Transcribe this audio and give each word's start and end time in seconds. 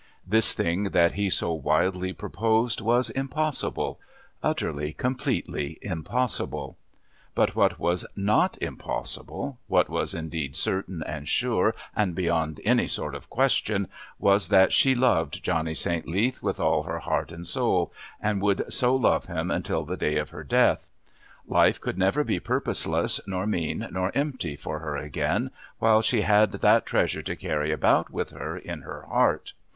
This 0.25 0.55
thing 0.55 0.85
that 0.85 1.11
he 1.11 1.29
so 1.29 1.53
wildly 1.53 2.11
proposed 2.11 2.81
was 2.81 3.11
impossible 3.11 3.99
utterly, 4.41 4.93
completely 4.93 5.77
impossible; 5.83 6.75
but 7.35 7.55
what 7.55 7.77
was 7.77 8.03
not 8.15 8.57
impossible, 8.63 9.59
what 9.67 9.89
was 9.91 10.15
indeed 10.15 10.55
certain 10.55 11.03
and 11.05 11.27
sure 11.29 11.75
and 11.95 12.15
beyond 12.15 12.59
any 12.65 12.87
sort 12.87 13.13
of 13.13 13.29
question, 13.29 13.87
was 14.17 14.49
that 14.49 14.73
she 14.73 14.95
loved 14.95 15.43
Johnny 15.43 15.75
St. 15.75 16.07
Leath 16.07 16.41
with 16.41 16.59
all 16.59 16.81
her 16.81 16.97
heart 16.97 17.31
and 17.31 17.45
soul, 17.45 17.93
and 18.19 18.41
would 18.41 18.73
so 18.73 18.95
love 18.95 19.25
him 19.25 19.51
until 19.51 19.85
the 19.85 19.97
day 19.97 20.15
of 20.17 20.31
her 20.31 20.43
death. 20.43 20.89
Life 21.45 21.79
could 21.79 21.99
never 21.99 22.23
be 22.23 22.39
purposeless 22.39 23.19
nor 23.27 23.45
mean 23.45 23.87
nor 23.91 24.11
empty 24.15 24.55
for 24.55 24.79
her 24.79 24.97
again, 24.97 25.51
while 25.77 26.01
she 26.01 26.21
had 26.21 26.53
that 26.53 26.87
treasure 26.87 27.21
to 27.21 27.35
carry 27.35 27.71
about 27.71 28.09
with 28.09 28.31
her 28.31 28.57
in 28.57 28.81
her 28.81 29.03
heart. 29.03 29.53